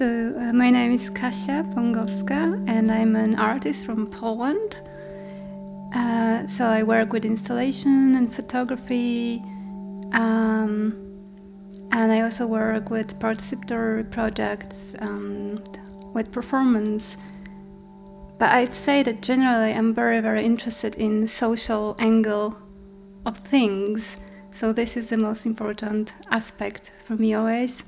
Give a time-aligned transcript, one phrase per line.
[0.00, 4.78] So uh, my name is Kasia Pongowska, and I'm an artist from Poland.
[5.94, 9.42] Uh, so I work with installation and photography,
[10.14, 10.96] um,
[11.92, 15.62] and I also work with participatory projects um,
[16.14, 17.18] with performance.
[18.38, 22.56] But I'd say that generally I'm very, very interested in social angle
[23.26, 24.14] of things.
[24.54, 27.84] So this is the most important aspect for me always.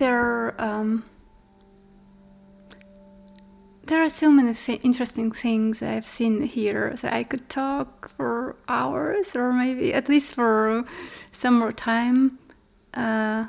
[0.00, 1.04] There um,
[3.84, 8.56] there are so many th- interesting things I've seen here that I could talk for
[8.66, 10.86] hours or maybe at least for
[11.32, 12.38] some more time.
[12.94, 13.48] Uh,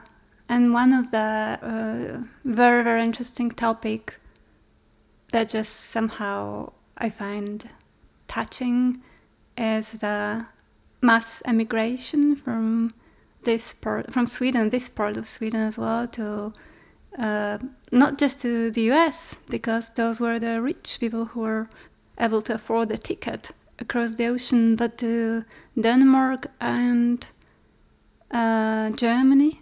[0.50, 4.20] and one of the uh, very, very interesting topic
[5.32, 7.70] that just somehow I find
[8.28, 9.02] touching
[9.58, 10.48] is the
[11.02, 12.92] mass emigration from
[13.44, 16.54] this part, from Sweden, this part of Sweden as well, to
[17.18, 17.58] uh,
[17.92, 21.70] not just to the US, because those were the rich people who were
[22.20, 25.44] able to afford the ticket across the ocean, but to
[25.80, 27.26] Denmark and
[28.30, 29.62] uh, Germany.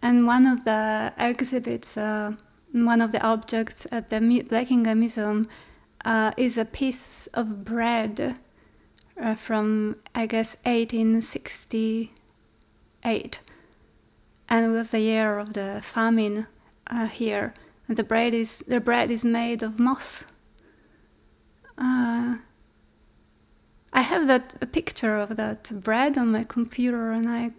[0.00, 2.32] And one of the exhibits, uh,
[2.72, 5.46] one of the objects at the Blekinge Museum,
[6.04, 8.36] uh, is a piece of bread
[9.20, 10.56] uh, from, I guess,
[13.02, 13.40] 1868.
[14.48, 16.46] And it was the year of the famine
[16.86, 17.54] uh, here.
[17.88, 20.26] And the bread is the bread is made of moss.
[21.76, 22.36] Uh,
[23.92, 27.50] I have that a picture of that bread on my computer, and I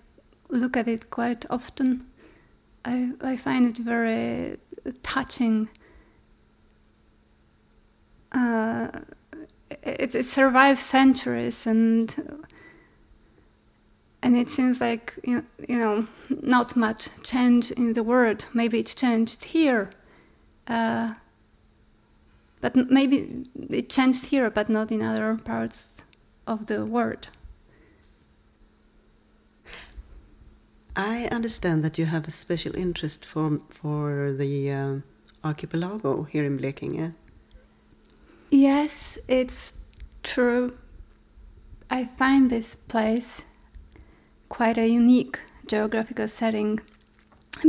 [0.50, 2.06] look at it quite often.
[2.86, 4.58] I, I find it very
[5.04, 5.70] touching.
[8.32, 8.88] Uh,
[9.84, 12.33] it, it survives centuries and
[14.34, 16.08] and it seems like you know,
[16.42, 18.46] not much change in the world.
[18.54, 19.92] Maybe it's changed here,
[20.68, 21.14] uh,
[22.60, 25.98] but maybe it changed here, but not in other parts
[26.48, 27.28] of the world.
[30.96, 34.96] I understand that you have a special interest for for the uh,
[35.44, 37.14] archipelago here in Blekinge.
[38.50, 39.74] Yes, it's
[40.24, 40.78] true.
[41.92, 43.44] I find this place
[44.58, 46.80] quite a unique geographical setting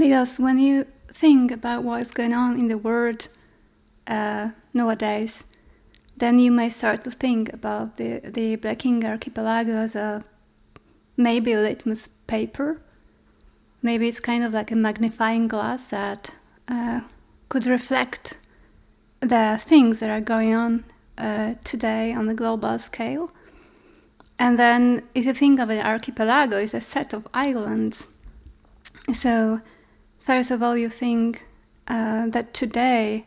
[0.05, 0.87] because when you
[1.23, 3.29] think about what's going on in the world
[4.07, 5.45] uh, nowadays,
[6.17, 10.25] then you may start to think about the the Blekinge archipelago as a
[11.17, 12.69] maybe a litmus paper
[13.85, 16.31] maybe it's kind of like a magnifying glass that
[16.67, 17.03] uh,
[17.51, 18.35] could reflect
[19.21, 20.85] the things that are going on
[21.19, 23.31] uh, today on the global scale.
[24.39, 28.09] And then, if you think of an archipelago, it's a set of islands.
[29.13, 29.61] So,
[30.27, 31.45] first of all, you think
[31.87, 33.27] uh, that today,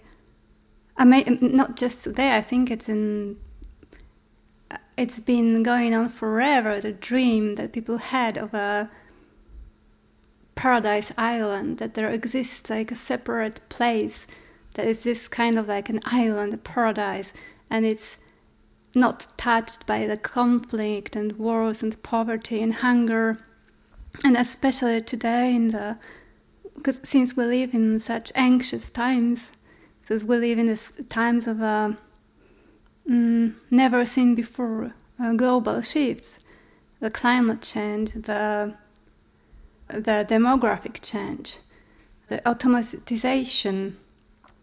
[0.97, 3.37] I mean, not just today, I think it's in
[4.97, 8.89] it's been going on forever the dream that people had of a
[10.55, 14.25] paradise island that there exists like a separate place
[14.73, 17.31] that is this kind of like an island a paradise
[17.69, 18.17] and it's
[18.97, 23.37] not touched by the conflict and wars and poverty and hunger
[24.23, 25.97] and especially today in the
[26.75, 29.51] because since we live in such anxious times
[30.03, 31.91] since we live in this times of uh,
[33.09, 36.39] mm, never seen before uh, global shifts
[36.99, 38.73] the climate change the
[39.87, 41.57] the demographic change,
[42.27, 43.93] the automatization,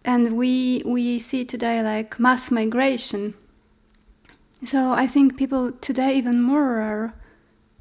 [0.04, 3.34] and we we see today like mass migration.
[4.66, 7.14] So I think people today even more are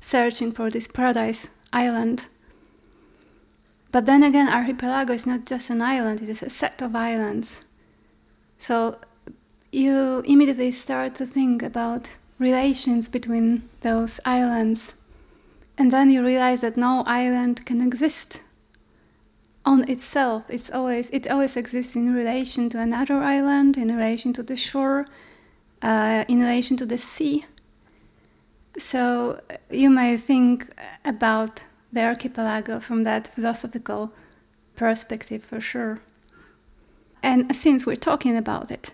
[0.01, 2.25] searching for this paradise island.
[3.91, 7.61] But then again, archipelago is not just an island; it is a set of islands.
[8.59, 8.99] So
[9.71, 12.09] you immediately start to think about
[12.39, 14.93] relations between those islands
[15.77, 18.41] and then you realize that no island can exist
[19.65, 20.43] on itself.
[20.49, 25.07] It's always it always exists in relation to another island, in relation to the shore,
[25.83, 27.45] uh, in relation to the sea.
[28.79, 29.39] So
[29.69, 30.69] you may think
[31.05, 31.59] about
[31.91, 34.11] the archipelago from that philosophical
[34.75, 35.99] perspective for sure.
[37.21, 38.91] And since we're talking about it,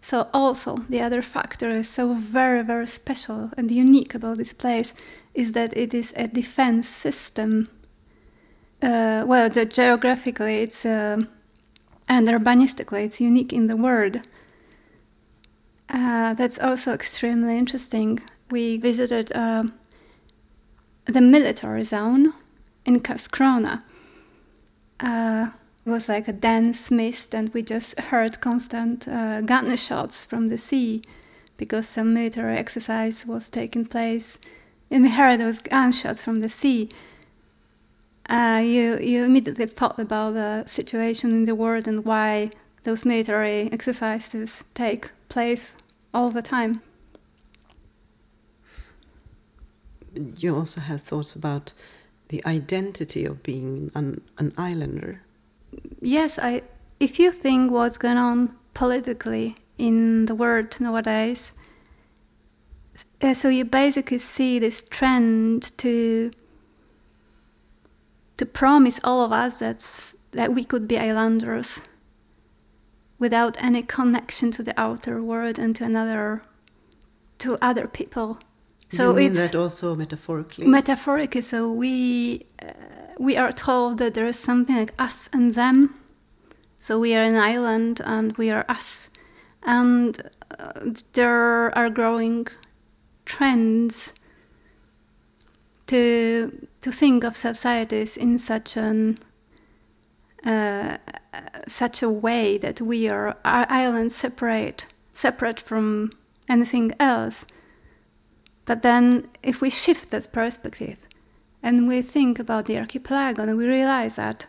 [0.00, 4.94] so also the other factor is so very very special and unique about this place
[5.34, 7.68] is that it is a defense system.
[8.80, 11.16] Uh, well, the geographically it's uh,
[12.08, 14.20] and urbanistically it's unique in the world.
[15.88, 18.20] Uh, that's also extremely interesting.
[18.50, 19.64] We visited uh,
[21.04, 22.32] the military zone
[22.84, 23.82] in Karlskrona.
[24.98, 25.50] Uh,
[25.84, 30.58] it was like a dense mist, and we just heard constant uh, gunshots from the
[30.58, 31.02] sea
[31.56, 34.38] because some military exercise was taking place.
[34.90, 36.88] And we heard those gunshots from the sea.
[38.28, 42.50] Uh, you you immediately thought about the situation in the world and why
[42.86, 45.74] those military exercises take place
[46.14, 46.80] all the time.
[50.14, 51.74] You also have thoughts about
[52.28, 55.20] the identity of being an, an islander.
[56.00, 56.62] Yes, I.
[57.00, 61.52] If you think what's going on politically in the world nowadays,
[63.20, 66.30] uh, so you basically see this trend to
[68.38, 69.84] to promise all of us that
[70.30, 71.80] that we could be islanders
[73.18, 76.42] without any connection to the outer world and to another
[77.38, 78.38] to other people.
[78.90, 80.66] So you mean it's that also metaphorically?
[80.66, 82.72] metaphorically so we uh,
[83.18, 86.00] we are told that there is something like us and them.
[86.78, 89.08] So we are an island and we are us.
[89.62, 92.46] And uh, there are growing
[93.24, 94.12] trends
[95.88, 99.18] to to think of societies in such an
[100.46, 100.98] uh,
[101.66, 106.10] such a way that we are our island separate separate from
[106.48, 107.46] anything else.
[108.66, 110.98] But then, if we shift that perspective
[111.62, 114.46] and we think about the archipelago, and we realize that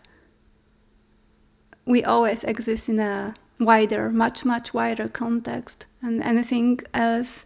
[1.85, 7.45] we always exist in a wider, much, much wider context, and anything else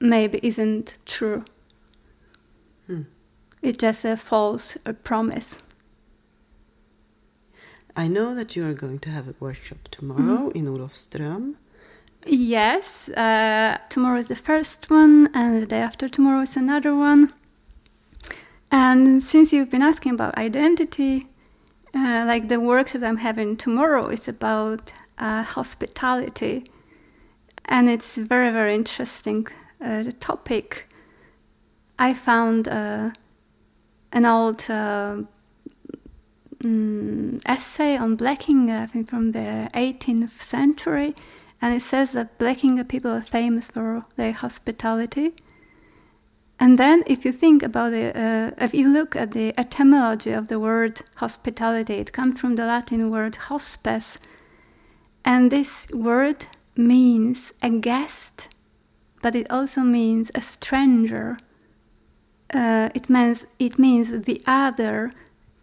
[0.00, 1.44] maybe isn't true.
[2.86, 3.02] Hmm.
[3.60, 5.58] It's just a false a promise.
[7.98, 10.54] I know that you are going to have a workshop tomorrow mm.
[10.54, 11.56] in Olofström.
[12.24, 17.32] Yes, uh, tomorrow is the first one, and the day after tomorrow is another one.
[18.70, 21.26] And since you've been asking about identity,
[21.92, 26.70] uh, like the workshop I'm having tomorrow is about uh, hospitality,
[27.64, 29.48] and it's very, very interesting.
[29.84, 30.86] Uh, the topic
[31.98, 33.10] I found uh,
[34.12, 35.22] an old uh,
[36.64, 41.14] um, essay on Blekinge, I think from the 18th century,
[41.60, 45.34] and it says that Blekinge people are famous for their hospitality.
[46.60, 50.48] And then, if you think about it, uh, if you look at the etymology of
[50.48, 54.18] the word hospitality, it comes from the Latin word hospes,
[55.24, 56.46] and this word
[56.76, 58.48] means a guest,
[59.22, 61.38] but it also means a stranger.
[62.52, 65.12] Uh, it means it means the other.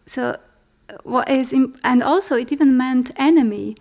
[0.05, 0.37] So
[1.03, 3.75] what is imp- and also it even meant enemy.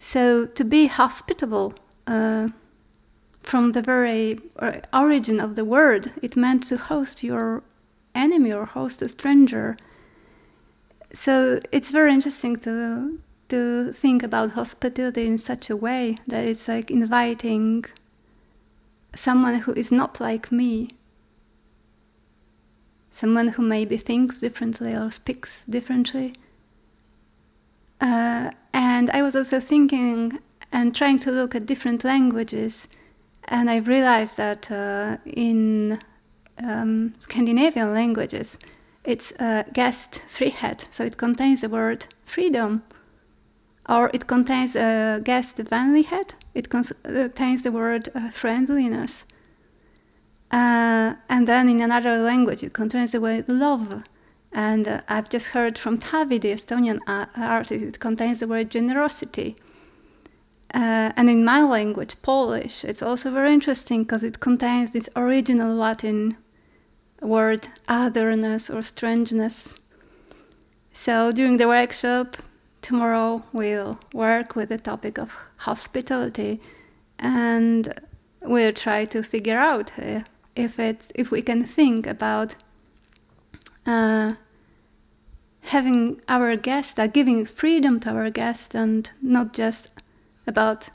[0.00, 1.74] So to be hospitable
[2.06, 2.48] uh,
[3.42, 7.62] from the very uh, origin of the word, it meant to host your
[8.14, 9.76] enemy or host a stranger.
[11.14, 13.18] So it's very interesting to
[13.48, 17.84] to think about hospitality in such a way that it's like inviting
[19.14, 20.88] someone who is not like me
[23.12, 26.34] someone who maybe thinks differently or speaks differently.
[28.00, 30.38] Uh, and I was also thinking
[30.72, 32.88] and trying to look at different languages,
[33.44, 36.00] and I realized that uh, in
[36.58, 38.58] um, Scandinavian languages,
[39.04, 42.82] it's uh, guest frihet, so it contains the word freedom,
[43.88, 49.24] or it contains a guest vänlighet, it contains the word uh, friendliness.
[50.52, 54.02] Uh, and then in another language, it contains the word love.
[54.52, 58.70] And uh, I've just heard from Taavi, the Estonian uh, artist, it contains the word
[58.70, 59.56] generosity.
[60.74, 65.74] Uh, and in my language, Polish, it's also very interesting because it contains this original
[65.74, 66.36] Latin
[67.22, 69.74] word otherness or strangeness.
[70.92, 72.36] So during the workshop
[72.82, 76.60] tomorrow, we'll work with the topic of hospitality
[77.18, 77.94] and
[78.40, 80.20] we'll try to figure out uh,
[80.54, 82.54] if it if we can think about
[83.86, 84.34] uh,
[85.62, 89.90] having our guest, uh, giving freedom to our guest, and not just
[90.46, 90.88] about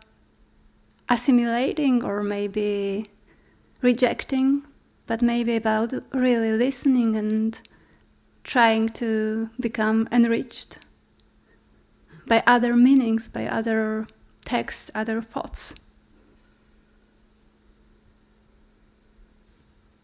[1.09, 3.05] assimilating or maybe
[3.81, 4.63] rejecting,
[5.05, 7.61] but maybe about really listening and
[8.43, 10.79] trying to become enriched
[12.25, 14.05] by other meanings, by other
[14.43, 15.73] texts, other thoughts.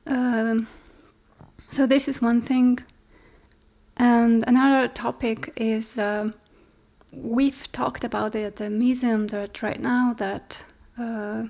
[0.06, 0.68] Um,
[1.72, 2.80] so this is one thing,
[3.98, 6.32] and another topic is uh,
[7.12, 10.60] we've talked about it at the museum that right now that
[10.98, 11.44] uh,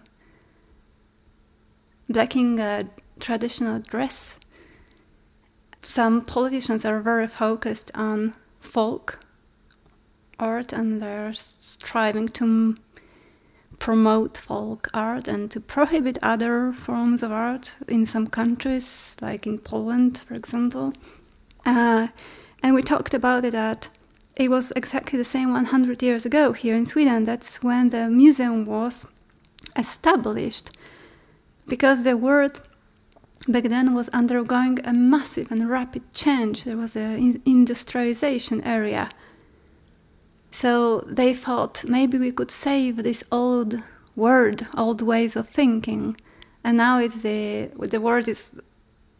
[2.12, 4.38] Blekinge a traditional dress.
[5.82, 9.20] Some politicians are very focused on folk
[10.40, 12.76] art and they're striving to
[13.80, 19.58] promote folk art and to prohibit other forms of art in some countries, like in
[19.58, 20.94] Poland, for example.
[21.66, 22.08] Uh,
[22.62, 23.90] and we talked about it that
[24.36, 27.26] it was exactly the same 100 years ago here in Sweden.
[27.26, 29.08] That's when the museum was
[29.76, 30.72] established
[31.68, 32.62] because the world
[33.48, 36.64] back then was undergoing a massive and rapid change.
[36.64, 39.10] There was an industrialization area.
[40.54, 43.82] So they thought maybe we could save this old
[44.16, 46.16] world, old ways of thinking.
[46.64, 48.54] And now it's the the world is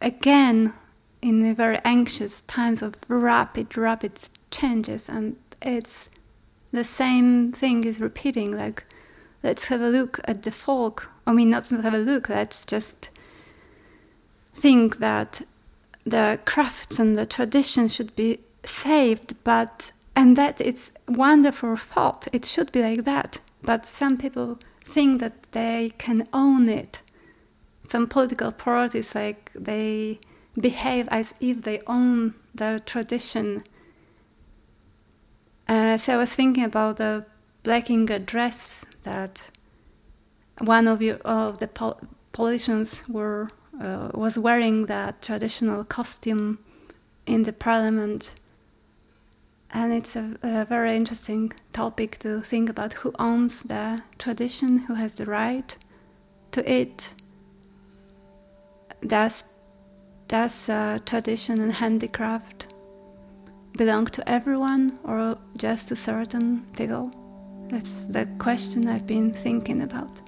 [0.00, 0.72] again
[1.20, 4.12] in very anxious times of rapid, rapid
[4.52, 6.08] changes, and it's
[6.70, 8.56] the same thing is repeating.
[8.56, 8.84] Like,
[9.42, 11.10] let's have a look at the folk.
[11.26, 12.28] I mean, not have a look.
[12.28, 13.10] Let's just
[14.54, 15.42] think that
[16.06, 22.28] the crafts and the tradition should be saved, but and that it's wonderful thought.
[22.32, 23.38] It should be like that.
[23.62, 27.00] But some people think that they can own it.
[27.88, 30.20] Some political parties like they
[30.58, 33.62] behave as if they own their tradition.
[35.68, 37.24] Uh, so I was thinking about the
[37.62, 39.42] Blekinge dress that
[40.58, 42.00] one of, you, of the pol-
[42.32, 43.48] politicians were
[43.80, 46.58] uh, was wearing that traditional costume
[47.26, 48.34] in the parliament.
[49.74, 54.94] And it's a, a, very interesting topic to think about who owns the tradition, who
[54.94, 55.76] has the right
[56.52, 57.12] to it.
[59.04, 59.42] Does,
[60.28, 62.72] does uh, tradition and handicraft
[63.76, 67.10] belong to everyone or just to certain people?
[67.68, 70.20] That's the question I've been thinking about.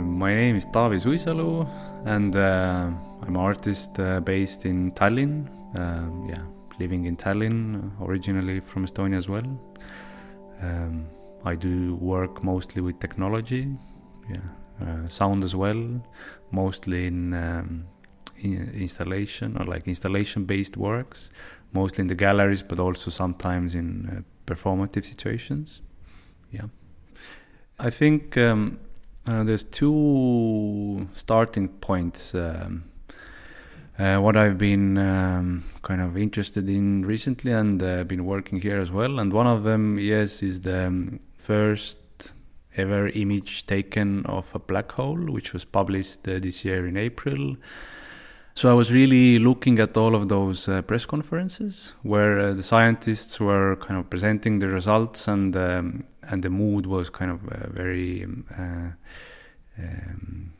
[0.00, 1.68] My name is Taavi Suisalu,
[2.04, 2.90] and uh,
[3.22, 5.48] I'm an artist uh, based in Tallinn.
[5.76, 6.42] Um, yeah,
[6.80, 9.46] living in Tallinn, originally from Estonia as well.
[10.62, 11.06] Um,
[11.44, 13.68] I do work mostly with technology,
[14.28, 14.38] yeah,
[14.80, 16.02] uh, sound as well,
[16.50, 17.86] mostly in, um,
[18.38, 21.30] in installation or like installation-based works,
[21.72, 25.82] mostly in the galleries, but also sometimes in uh, performative situations.
[26.50, 26.66] Yeah,
[27.78, 28.36] I think.
[28.36, 28.80] Um,
[29.28, 32.34] uh, there's two starting points.
[32.34, 32.84] Um,
[33.98, 38.78] uh, what I've been um, kind of interested in recently and uh, been working here
[38.78, 39.18] as well.
[39.18, 41.98] And one of them, yes, is the um, first
[42.76, 47.56] ever image taken of a black hole, which was published uh, this year in April.
[48.54, 52.62] So I was really looking at all of those uh, press conferences where uh, the
[52.62, 57.46] scientists were kind of presenting the results, and um, and the mood was kind of
[57.48, 58.24] uh, very.
[58.24, 60.52] Um, uh, um,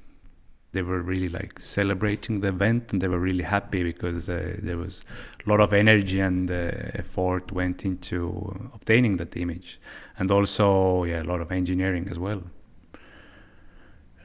[0.72, 4.76] they were really like celebrating the event, and they were really happy because uh, there
[4.76, 5.04] was
[5.46, 9.80] a lot of energy and uh, effort went into obtaining that image,
[10.18, 12.42] and also yeah, a lot of engineering as well.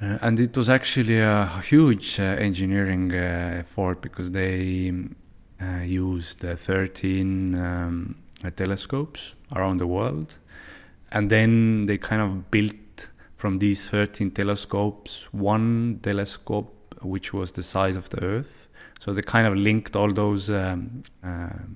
[0.02, 4.92] Uh, and it was actually a huge uh, engineering uh, effort because they
[5.62, 8.16] uh, used 13 um,
[8.56, 10.40] telescopes around the world.
[11.12, 17.64] And then they kind of built from these 13 telescopes one telescope which was the
[17.64, 18.68] size of the Earth.
[19.00, 21.04] So they kind of linked all those um,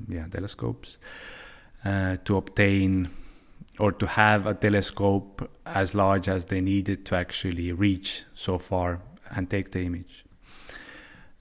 [0.08, 1.00] yeah, telescopes
[1.84, 3.10] uh, to obtain
[3.80, 9.02] or to have a telescope as large as they needed to actually reach so far
[9.32, 10.24] and take the image.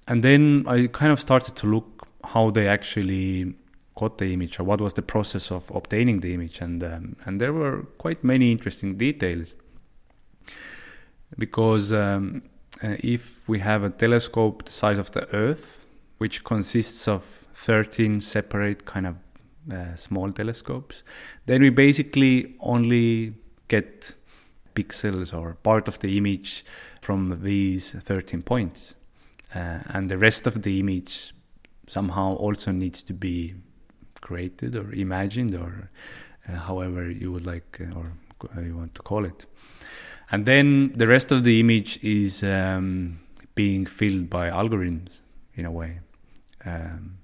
[0.08, 3.54] And then I kind of started to look how they actually
[3.94, 7.40] got the image or what was the process of obtaining the image and um, and
[7.40, 9.54] there were quite many interesting details
[11.38, 12.42] because um,
[12.82, 15.84] uh, if we have a telescope the size of the earth
[16.18, 17.22] which consists of
[17.54, 19.16] 13 separate kind of
[19.72, 21.02] uh, small telescopes,
[21.46, 23.34] then we basically only
[23.68, 24.14] get
[24.74, 26.64] pixels or part of the image
[27.00, 28.94] from these 13 points.
[29.54, 31.32] Uh, and the rest of the image
[31.86, 33.54] somehow also needs to be
[34.28, 35.72] created or imagined or
[36.48, 38.06] uh, however you would like uh, or
[38.56, 39.46] uh, you want to call it.
[40.32, 43.18] And then the rest of the image is um,
[43.54, 45.20] being filled by algorithms
[45.54, 46.00] in a way.
[46.64, 47.18] Um,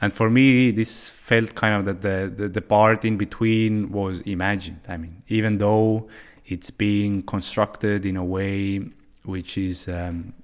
[0.00, 4.20] and for me this felt kind of that the, the, the part in between was
[4.22, 6.08] imagined i mean even though
[6.44, 8.78] it's being constructed in a way
[9.24, 10.34] which is um,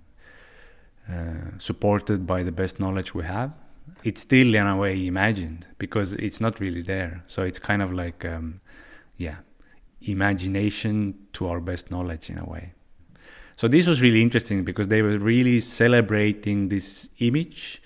[1.11, 3.53] uh, supported by the best knowledge we have
[4.05, 7.23] it's still in a way imagined because it's not really there.
[7.27, 8.61] So it's kind of like, um,
[9.17, 9.37] yeah,
[10.03, 12.73] imagination to our best knowledge in a way.
[13.57, 17.83] So this was really interesting because they were really celebrating this image,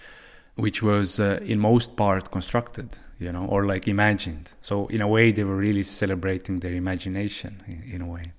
[0.54, 4.54] which was uh, in most part constructed, you know, or like imagined.
[4.62, 8.32] So in a way, they were really celebrating their imagination in, in a way.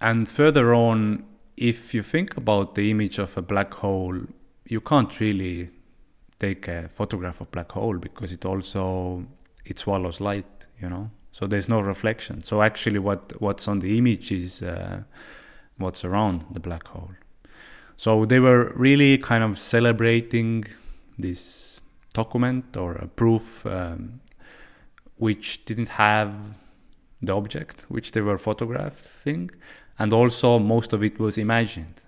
[0.00, 1.24] And further on,
[1.56, 4.20] if you think about the image of a black hole,
[4.66, 5.70] you can't really
[6.42, 9.24] take a photograph of black hole because it also
[9.64, 11.10] it swallows light, you know.
[11.30, 12.42] So there's no reflection.
[12.42, 15.02] So actually, what what's on the image is uh,
[15.78, 17.14] what's around the black hole.
[17.96, 20.64] So they were really kind of celebrating
[21.18, 21.80] this
[22.12, 24.20] document or a proof um,
[25.16, 26.32] which didn't have
[27.22, 29.50] the object which they were photographing,
[29.98, 32.02] and also most of it was imagined.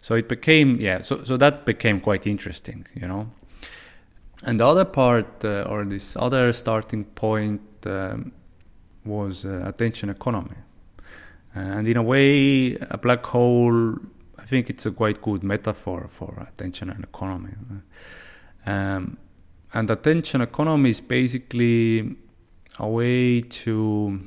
[0.00, 1.02] So it became yeah.
[1.02, 3.26] So so that became quite interesting, you know.
[4.44, 8.32] And the other part uh, or this other starting point um,
[9.04, 10.56] was uh, attention economy.
[11.54, 13.94] And in a way, a black hole,
[14.38, 17.54] I think it's a quite good metaphor for attention and economy.
[18.64, 19.18] Um,
[19.74, 22.16] and attention economy is basically
[22.78, 24.20] a way to,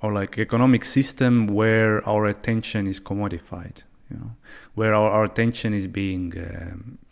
[0.00, 4.36] or like economic system where our attention is commodified, you know,
[4.74, 7.11] where our, our attention is being um, uh,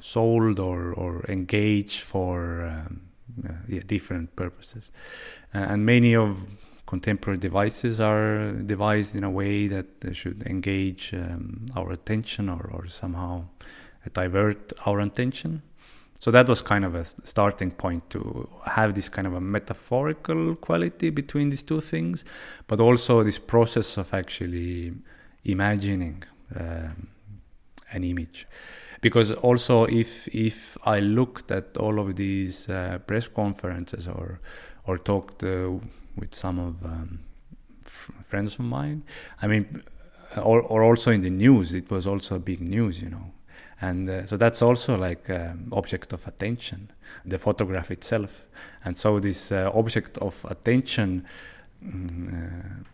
[0.00, 3.00] sold or, or engaged for um,
[3.48, 4.90] uh, yeah, different purposes.
[5.52, 6.48] And many of
[6.86, 12.86] contemporary devices are devised in a way that should engage um, our attention or, or
[12.86, 13.44] somehow
[14.12, 15.62] divert our attention.
[16.18, 20.54] So that was kind of a starting point to have this kind of a metaphorical
[20.54, 22.24] quality between these two things,
[22.66, 24.94] but also this process of actually
[25.44, 26.22] imagining
[26.58, 27.08] um,
[27.92, 28.46] an image.
[29.06, 34.40] Because also, if if I looked at all of these uh, press conferences or
[34.86, 35.70] or talked uh,
[36.16, 37.20] with some of um,
[37.84, 39.02] f- friends of mine.
[39.42, 39.82] I mean,
[40.36, 43.32] or, or also in the news, it was also a big news, you know.
[43.80, 46.90] And uh, so that's also like um, object of attention,
[47.24, 48.46] the photograph itself.
[48.84, 51.26] And so this uh, object of attention
[51.84, 52.84] mm,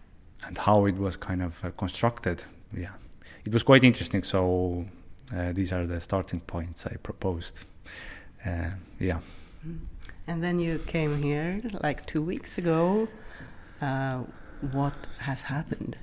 [0.46, 2.44] and how it was kind of uh, constructed,
[2.76, 2.96] yeah,
[3.44, 4.24] it was quite interesting.
[4.24, 4.86] So
[5.36, 7.64] uh, these are the starting points I proposed.
[8.44, 9.20] Uh, yeah.
[9.66, 9.84] Mm-hmm.
[10.26, 13.08] And then you came here like two weeks ago.
[13.80, 14.22] Uh,
[14.70, 15.96] what has happened?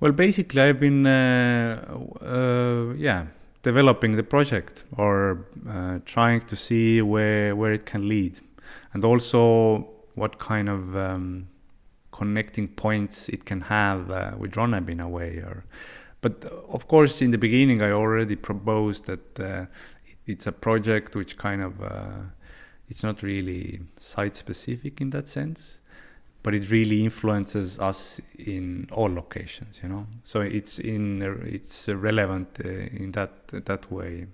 [0.00, 3.26] Well, basically, I've been, uh, uh, yeah,
[3.62, 8.40] developing the project or uh, trying to see where where it can lead,
[8.92, 11.48] and also what kind of um,
[12.10, 15.38] connecting points it can have uh, with Ronneby in a way.
[15.38, 15.64] Or,
[16.24, 16.44] but
[16.76, 19.66] of course, in the beginning, I already proposed that uh,
[20.26, 22.22] it's a project which kind of uh,
[22.88, 25.80] it's not really site specific in that sense
[26.44, 30.06] but it really influences us in all locations you know?
[30.22, 34.26] So it's in it's relevant uh, in that that way.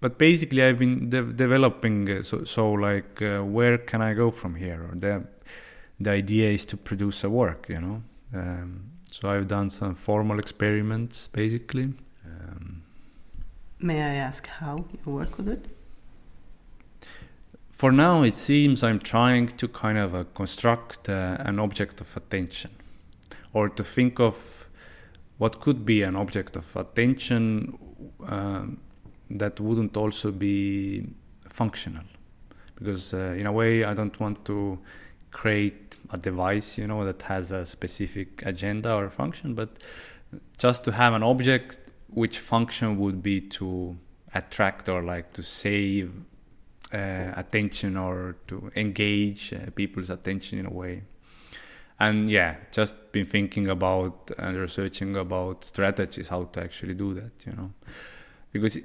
[0.00, 4.30] But basically i've been de- developing uh, so so like uh, where can i go
[4.30, 4.80] from here?
[4.90, 5.24] Or the
[6.00, 8.02] the idea is to produce a work you know?
[8.34, 11.86] Um, so i've done some formal experiments basically
[13.84, 15.66] May I ask how you work with it?
[17.72, 22.16] For now, it seems I'm trying to kind of uh, construct uh, an object of
[22.16, 22.70] attention
[23.52, 24.68] or to think of
[25.38, 27.76] what could be an object of attention
[28.24, 28.66] uh,
[29.30, 31.04] that wouldn't also be
[31.48, 32.04] functional.
[32.76, 34.78] Because, uh, in a way, I don't want to
[35.32, 39.70] create a device, you know, that has a specific agenda or function, but
[40.58, 43.96] just to have an object which function would be to
[44.34, 46.12] attract or like to save
[46.92, 51.02] uh, attention or to engage uh, people's attention in a way.
[51.98, 57.46] And yeah just been thinking about and researching about strategies how to actually do that
[57.46, 57.70] you know.
[58.50, 58.78] Because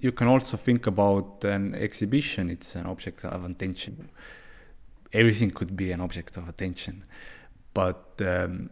[0.00, 2.50] you can also think about an exhibition.
[2.50, 4.08] It's an object of attention
[5.12, 7.04] everything could be an object of attention
[7.74, 8.70] but um,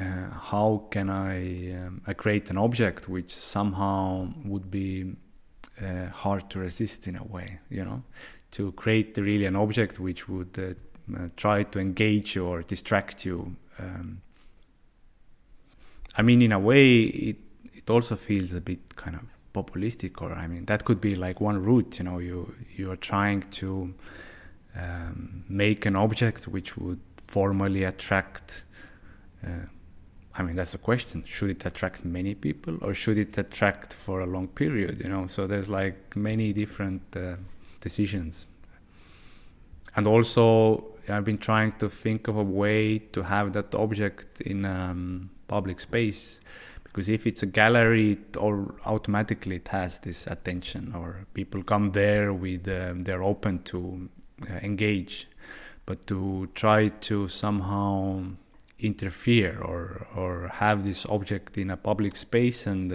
[0.00, 5.16] uh, how can I, um, I create an object which somehow would be
[5.82, 8.04] uh, hard to resist in a way, you know,
[8.52, 13.24] to create really an object which would uh, uh try to engage you or distract
[13.24, 13.56] you.
[13.78, 14.20] Um,
[16.16, 17.36] I mean, in a way, it
[17.74, 21.40] it also feels a bit kind of populistic, or I mean, that could be like
[21.40, 21.98] one route.
[21.98, 23.94] You know, you you are trying to
[24.78, 28.64] um, make an object which would formally attract
[29.44, 29.66] uh,
[30.38, 31.24] I mean, that's a question.
[31.26, 35.00] Should it attract many people or should it attract for a long period?
[35.02, 37.34] You know, so there's like many different uh,
[37.80, 38.46] decisions.
[39.96, 44.64] And also, I've been trying to think of a way to have that object in
[44.64, 46.40] um, public space
[46.84, 51.90] because if it's a gallery it or automatically it has this attention or people come
[51.90, 54.08] there with um, they're open to
[54.62, 55.26] engage
[55.88, 58.22] but to try to somehow
[58.78, 62.92] interfere or or have this object in a public space and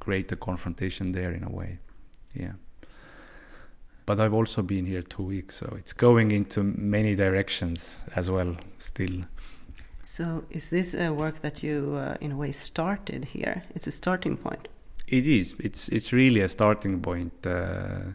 [0.00, 1.78] create a confrontation there in a way.
[2.34, 2.54] Yeah.
[4.06, 8.56] But I've also been here two weeks so it's going into many directions as well
[8.78, 9.24] still.
[10.02, 13.62] So is this a work that you uh, in a way started here?
[13.76, 14.68] It's a starting point.
[15.06, 15.54] It is.
[15.58, 18.14] It's it's really a starting point uh,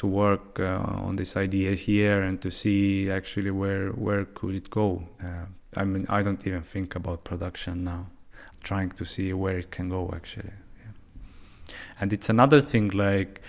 [0.00, 4.68] to work uh, on this idea here and to see actually where where could it
[4.70, 4.88] go
[5.22, 8.06] uh, I mean, I don't even think about production now.
[8.32, 10.52] I'm trying to see where it can go actually.
[10.78, 11.74] Yeah.
[12.00, 13.40] And it's another thing like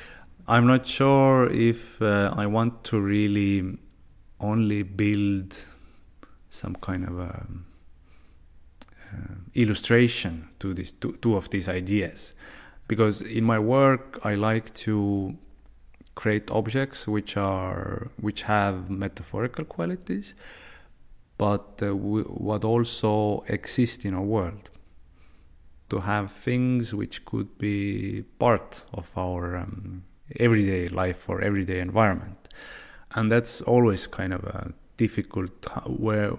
[0.48, 3.78] I'm not sure if uh, I want to really
[4.40, 5.66] only build
[6.50, 7.66] some kind of a, um,
[9.14, 12.36] uh, illustration to this two, two of these ideas
[12.88, 15.38] because in my work I like to
[16.16, 20.34] create objects which are which have metaphorical qualities
[21.42, 24.70] but uh, what also exist in our world.
[25.90, 30.04] To have things which could be part of our um,
[30.40, 32.38] everyday life or everyday environment.
[33.16, 36.34] And that's always kind of a difficult where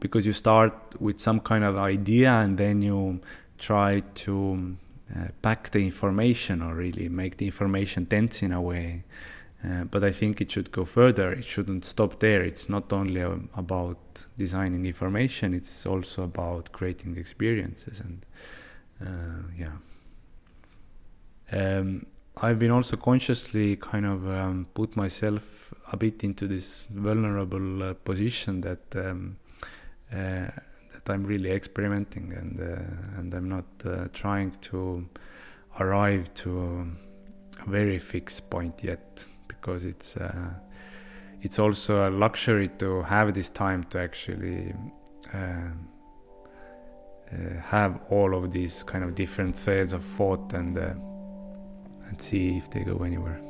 [0.00, 3.20] because you start with some kind of idea and then you
[3.58, 4.78] try to
[5.14, 9.04] uh, pack the information or really make the information dense in a way
[9.64, 11.32] uh, but I think it should go further.
[11.32, 12.42] It shouldn't stop there.
[12.42, 13.98] It's not only um, about
[14.36, 18.00] designing information; it's also about creating experiences.
[18.00, 18.26] And
[19.00, 19.76] uh, yeah,
[21.52, 27.82] um, I've been also consciously kind of um, put myself a bit into this vulnerable
[27.82, 29.38] uh, position that um,
[30.12, 30.65] uh, that
[31.10, 35.08] I'm really experimenting, and uh, and I'm not trying to
[35.78, 36.88] arrive to
[37.66, 40.50] a very fixed point yet because it's uh,
[41.42, 44.74] it's also a luxury to have this time to actually
[45.34, 45.38] uh,
[47.32, 50.94] uh, have all of these kind of different threads of thought and uh,
[52.08, 53.40] and see if they go anywhere.